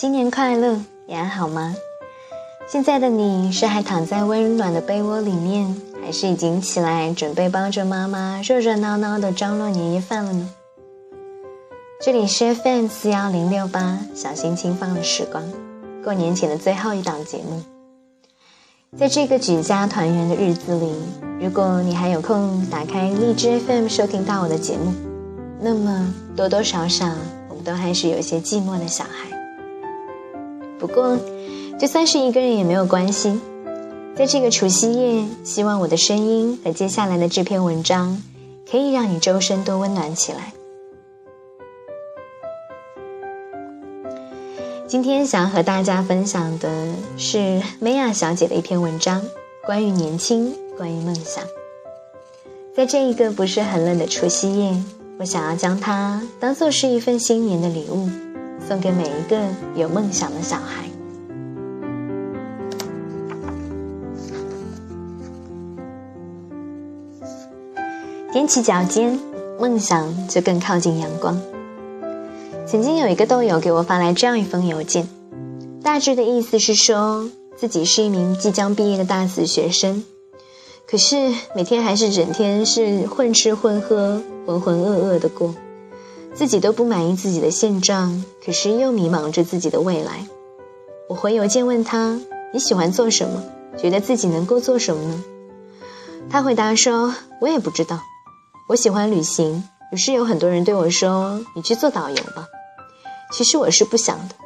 [0.00, 1.74] 新年快乐，你还好吗？
[2.68, 10.50] 现在的你是还躺在温暖的被窝里面，还是已经起来准备帮着妈妈热热闹闹的张罗年夜饭了呢？
[12.00, 15.42] 这里是 FM 四幺零六八，小心轻放的时光，
[16.04, 17.60] 过年前的最后一档节目。
[18.96, 20.92] 在这个举家团圆的日子里，
[21.40, 24.94] 如果你还有空打开荔枝 FM 收听到我的节目，
[25.60, 27.04] 那么多多少少
[27.48, 29.36] 我们都还是有些寂寞的小孩。
[30.78, 31.18] 不过，
[31.78, 33.40] 就算是一个人也没有关系。
[34.16, 38.22] 在这个除夕夜，希望我的声音和接下来的这篇文章，
[38.68, 40.52] 可以让你周身都温暖起来。
[44.86, 49.22] 今天想要和大家分享的是梅亚小姐的一篇文章，
[49.66, 51.44] 关于年轻，关于梦想。
[52.74, 54.82] 在这一个不是很冷的除夕夜，
[55.18, 58.08] 我想要将它当做是一份新年的礼物。
[58.66, 60.84] 送给每一个有梦想的小孩。
[68.32, 69.18] 踮起脚尖，
[69.58, 71.40] 梦想就更靠近阳光。
[72.66, 75.08] 曾经有一个豆友给我发来这样一封邮件，
[75.82, 80.04] 大致的意思是说自己是一名即将毕业的大四学生，
[80.86, 85.54] 可是每天还是整天是混吃混喝、浑浑噩噩的过。
[86.38, 90.24] 自己都不满意自己的现状，可是又迷茫着自己的未来。
[91.08, 92.20] 我回邮件问他
[92.54, 93.42] ：“你喜欢做什么？
[93.76, 95.24] 觉得自己能够做什么呢？”
[96.30, 98.00] 他回答说：“我也不知道。
[98.68, 102.46] 我喜欢旅行，于是有很多人对我说：‘你去做导游吧。’
[103.34, 104.36] 其实我是不想的，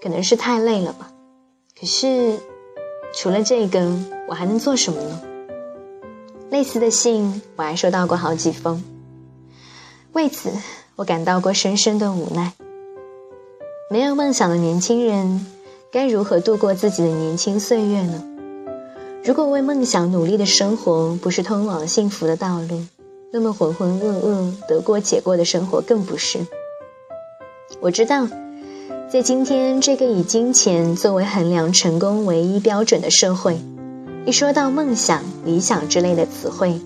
[0.00, 1.10] 可能是太累了吧。
[1.80, 2.38] 可是
[3.12, 3.92] 除了这个，
[4.28, 5.20] 我还能做什么呢？”
[6.48, 8.80] 类似的信我还收到过好几封，
[10.12, 10.52] 为此。
[11.00, 12.52] 我感到过深深的无奈。
[13.90, 15.46] 没有梦想的年轻人，
[15.90, 18.22] 该如何度过自己的年轻岁月呢？
[19.24, 22.82] 如果为梦想努力的生活不是通往幸福的道路，
[23.32, 26.38] 那么浑浑噩噩、得过且过的生活更不是。
[27.80, 28.28] 我知道，
[29.10, 33.58] 在今天这个以金钱作为衡量成功唯一标准的社会，
[34.26, 36.78] 一说到梦想、理想之类的词汇，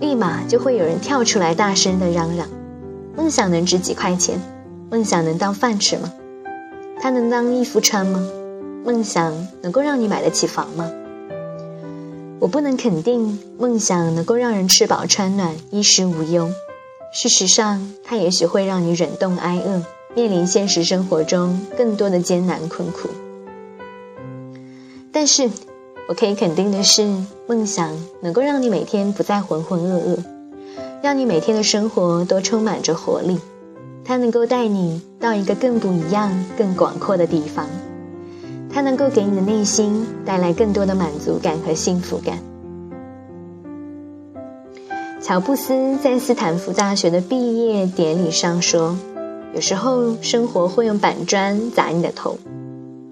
[0.00, 2.48] 立马就会有人跳出来大声的嚷嚷。
[3.14, 4.40] 梦想能值几块钱？
[4.90, 6.12] 梦想能当饭吃吗？
[7.00, 8.26] 它能当衣服穿吗？
[8.84, 10.90] 梦想能够让你买得起房吗？
[12.40, 16.50] 我不能肯定梦想能够让人吃饱穿暖、衣食无忧。
[17.12, 19.82] 事实上，它也许会让你忍冻挨饿，
[20.14, 23.10] 面临现实生活中更多的艰难困苦。
[25.12, 25.50] 但是，
[26.08, 27.06] 我可以肯定的是，
[27.46, 30.24] 梦想能够让你每天不再浑浑噩噩。
[31.02, 33.40] 让你每天的生活都充满着活力，
[34.04, 37.66] 它能够带你到一个更不一样、更广阔的地方，
[38.72, 42.38] 它能够给你的内心带来更多的满足感和幸福感。
[45.20, 48.96] 乔布斯在斯坦福大学的毕业典礼上说
[49.54, 52.38] ：“有时候生活会用板砖砸你的头，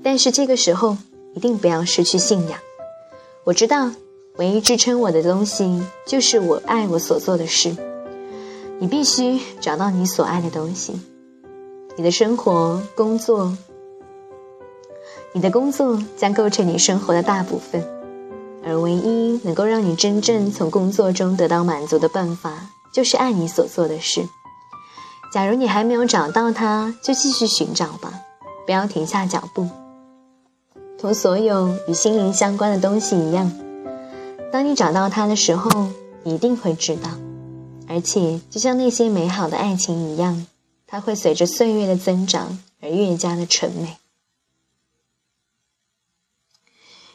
[0.04, 0.96] 但是这个时候
[1.34, 2.58] 一定不要失去信仰。”
[3.42, 3.90] 我知道。
[4.40, 7.76] 唯一支撑我的东西，就是我爱我所做的事。
[8.78, 10.98] 你必须找到你所爱的东西。
[11.94, 13.54] 你的生活、工作，
[15.34, 17.86] 你的工作将构成你生活的大部分，
[18.64, 24.26] 而唯一能够让你真正从工作中得到满足的办法，就是爱你所做的事。
[25.30, 28.14] 假如你还没有找到它，就继续寻找吧，
[28.64, 29.68] 不要停下脚步。
[30.98, 33.52] 同所有与心灵相关的东西一样。
[34.52, 35.88] 当你找到他的时候，
[36.24, 37.10] 一定会知道，
[37.86, 40.46] 而且就像那些美好的爱情一样，
[40.86, 43.96] 它会随着岁月的增长而越加的纯美。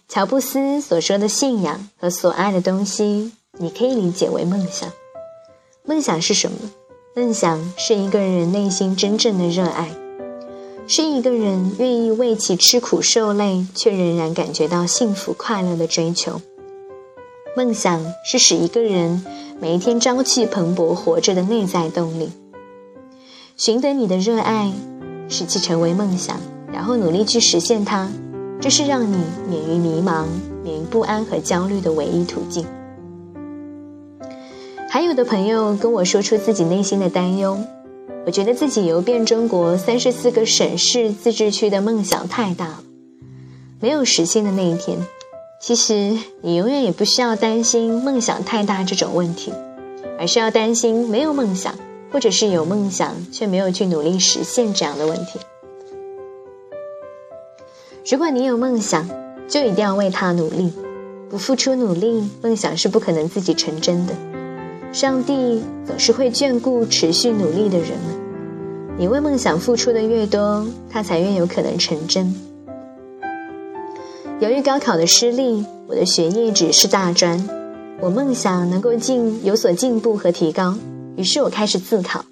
[0.08, 4.90] 乔布斯所说的信仰和所爱的东西，你可以理解为梦想。
[5.84, 6.72] 梦想是什么？
[7.16, 9.90] 梦想是一个人内心真正的热爱，
[10.88, 16.40] 是一个人愿意为其吃苦受累，却仍然感觉到幸福快乐的追求。
[17.58, 19.24] 梦想是使一个人
[19.62, 22.30] 每一天朝气蓬勃活着的内在动力。
[23.56, 24.74] 寻得你的热爱，
[25.30, 26.38] 使其成为梦想，
[26.74, 28.12] 然后努力去实现它，
[28.60, 29.18] 这是让你
[29.48, 30.26] 免于迷茫、
[30.66, 32.66] 免于不安和焦虑的唯一途径。
[34.90, 37.58] 还有的朋友跟我说出自己内心的担忧，
[38.26, 42.84] 我觉得自己游遍中国三十四个省市自治区的梦想太大了，
[43.80, 45.00] 没有实现的那一天。
[45.60, 49.52] 其实，你永远也不需要担心梦想太大这种问题，
[50.20, 51.74] 而是要担心没有梦想，
[52.12, 55.40] 或者是有梦想却没有去努力实现这样的问题。
[58.10, 59.10] 如果你有梦想，
[59.48, 60.72] 就一定要为他努力。
[61.28, 64.14] 不付出努力，梦想是不可能自己成真的。
[64.94, 68.98] 上帝总是会眷顾持续努力的人们。
[69.00, 72.34] 你为梦想付出的越多，它才越有可能成真。
[74.42, 77.48] 由于高考的失利，我的学业只是大专，
[78.02, 80.76] 我梦想能够进有所进步和提高，
[81.16, 82.26] 于是我开始自考，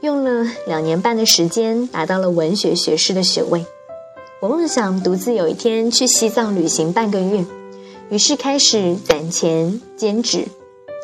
[0.00, 3.66] 用了两年半的时间，达到了文学学士的学位。
[4.40, 7.44] 我梦想独自有一天去西藏旅行半个月，
[8.08, 10.46] 于是开始攒钱兼职。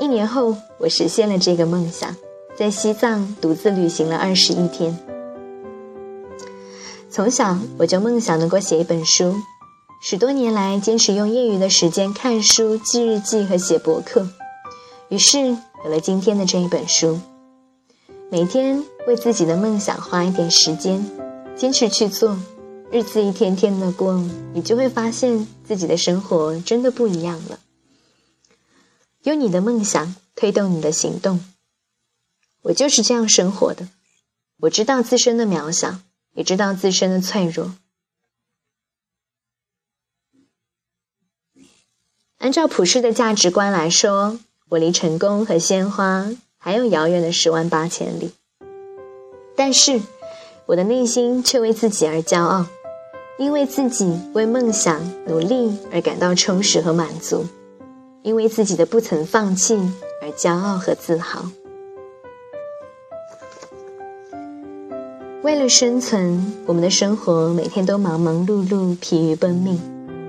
[0.00, 2.16] 一年后，我实现了这个梦想。
[2.56, 4.96] 在西藏独自旅行了二十一天。
[7.10, 9.34] 从小我就梦想能够写一本书，
[10.06, 14.28] 十多年来坚持用业余的时间看书、记日记和写博客，
[15.08, 17.18] 于是有了今天的这一本书。
[18.30, 21.10] 每天为自己的梦想花一点时间，
[21.56, 22.38] 坚持去做，
[22.90, 24.22] 日子一天天的过，
[24.52, 27.58] 你就会发现自己的生活真的不一样了。
[29.22, 31.42] 用你的梦想推动你的行动。
[32.60, 33.88] 我就是这样生活的，
[34.60, 36.00] 我知道自身的渺小，
[36.34, 37.72] 也知道自身的脆弱。
[42.44, 44.38] 按照普世的价值观来说，
[44.68, 48.32] 我离成功和鲜花还有遥远的十万八千里。
[49.56, 50.02] 但是，
[50.66, 52.66] 我的内心却为自己而骄傲，
[53.38, 57.46] 因为自己为梦想努力而感到充实和满足，
[58.22, 59.74] 因为自己的不曾放弃
[60.20, 61.46] 而骄傲和自豪。
[65.42, 69.80] 为了生存，我们的生活每天都忙忙碌碌、疲于奔命，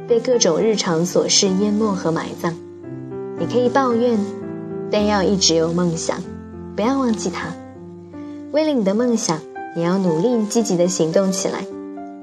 [0.07, 2.55] 被各种日常琐事淹没和埋葬。
[3.39, 4.17] 你可以抱怨，
[4.91, 6.21] 但要一直有梦想，
[6.75, 7.53] 不要忘记它。
[8.51, 9.39] 为了你的梦想，
[9.75, 11.65] 你要努力积极的行动起来。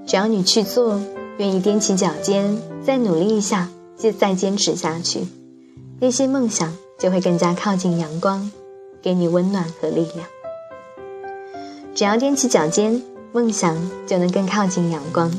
[0.06, 1.00] 只要你去做，
[1.38, 5.26] 愿意踮起脚尖，再努力一下，就再坚持下去，
[6.00, 8.50] 那些梦想就会更加靠近阳光，
[9.02, 10.26] 给你温暖和力量。
[11.94, 13.02] 只要踮起脚尖，
[13.32, 13.76] 梦想
[14.06, 15.30] 就能更靠近阳光。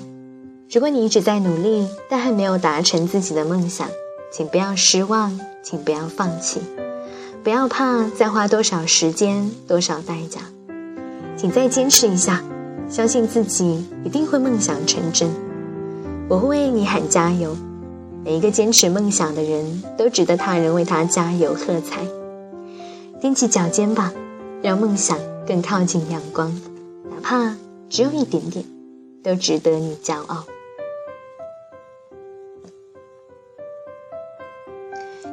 [0.73, 3.87] 如果你一直在努力，但还没有达成自己的梦想，
[4.31, 6.59] 请不要失望，请不要放弃，
[7.43, 10.41] 不要怕再花多少时间、多少代价，
[11.37, 12.43] 请再坚持一下，
[12.89, 15.29] 相信自己一定会梦想成真。
[16.27, 17.55] 我会为你喊加油，
[18.25, 22.01] 每一个坚持梦想的人都值得他人为他加油喝彩。
[23.21, 24.11] 踮起脚尖吧，
[24.63, 25.19] 让梦想。
[25.45, 26.49] 更靠近阳光，
[27.11, 27.53] 哪怕
[27.89, 28.63] 只有一点点，
[29.21, 30.45] 都值得你骄傲。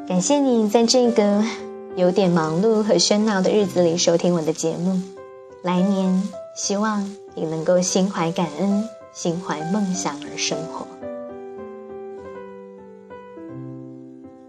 [0.06, 1.44] 感谢你在这个
[1.96, 5.00] 有点忙碌和喧闹的日子里收听我的节目。
[5.62, 10.86] 来年，希望你能够心怀感恩，心怀梦想而生活。